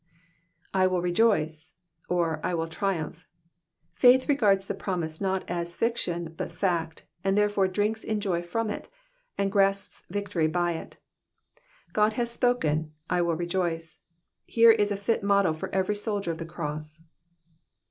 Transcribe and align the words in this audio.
^^ 0.01 0.03
I 0.73 0.87
will 0.87 1.03
rejoice^'''* 1.03 1.75
or 2.09 2.39
*' 2.41 2.43
I 2.43 2.55
will 2.55 2.67
triumph.'' 2.67 3.27
Faith 3.93 4.27
regards 4.27 4.65
the 4.65 4.73
promise 4.73 5.21
not 5.21 5.47
as 5.47 5.75
fiction 5.75 6.33
but 6.35 6.49
fact, 6.51 7.03
and 7.23 7.37
therefore 7.37 7.67
drinks 7.67 8.03
in 8.03 8.19
joy 8.19 8.41
from 8.41 8.71
it, 8.71 8.89
and 9.37 9.51
grasps 9.51 10.05
victory 10.09 10.47
by 10.47 10.71
it. 10.71 10.97
God 11.93 12.13
hath 12.13 12.29
spoken; 12.29 12.93
I 13.11 13.21
will 13.21 13.35
rejoice:" 13.35 13.99
here 14.45 14.71
is 14.71 14.89
a 14.91 14.97
fit 14.97 15.21
motto 15.21 15.53
for 15.53 15.69
every 15.69 15.93
soldier 15.93 16.31
of 16.31 16.39
the 16.39 16.45
cross. 16.49 17.03